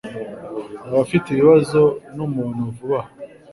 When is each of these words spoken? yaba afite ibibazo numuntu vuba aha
yaba 0.85 0.99
afite 1.05 1.27
ibibazo 1.31 1.81
numuntu 2.15 2.61
vuba 2.75 2.99
aha 3.01 3.09